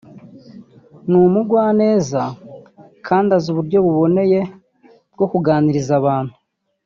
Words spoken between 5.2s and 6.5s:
kuganiriza abantu